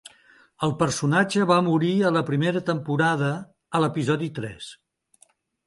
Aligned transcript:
El 0.67 0.71
personatge 0.79 1.45
va 1.51 1.57
morir 1.67 1.91
a 2.03 2.13
la 2.17 2.25
primera 2.31 2.63
temporada, 2.71 3.29
a 3.81 3.85
l'episodi 3.87 4.33
tres. 4.41 4.75